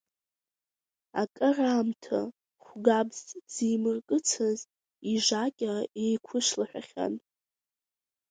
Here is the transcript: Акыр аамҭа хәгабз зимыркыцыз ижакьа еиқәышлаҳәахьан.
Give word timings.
Акыр 1.21 1.57
аамҭа 1.69 2.19
хәгабз 2.65 3.19
зимыркыцыз 3.53 4.59
ижакьа 5.13 5.73
еиқәышлаҳәахьан. 6.03 7.13